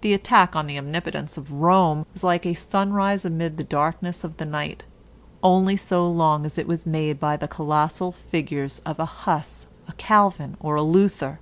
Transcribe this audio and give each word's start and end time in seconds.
The 0.00 0.12
attack 0.12 0.56
on 0.56 0.66
the 0.66 0.76
omnipotence 0.76 1.36
of 1.36 1.52
Rome 1.52 2.06
was 2.12 2.24
like 2.24 2.44
a 2.44 2.54
sunrise 2.54 3.24
amid 3.24 3.56
the 3.56 3.62
darkness 3.62 4.24
of 4.24 4.38
the 4.38 4.44
night, 4.44 4.82
only 5.44 5.76
so 5.76 6.08
long 6.10 6.44
as 6.44 6.58
it 6.58 6.66
was 6.66 6.86
made 6.86 7.20
by 7.20 7.36
the 7.36 7.46
colossal 7.46 8.10
figures 8.10 8.80
of 8.80 8.98
a 8.98 9.06
Huss, 9.06 9.66
a 9.86 9.92
Calvin, 9.92 10.56
or 10.58 10.74
a 10.74 10.82
Luther. 10.82 11.38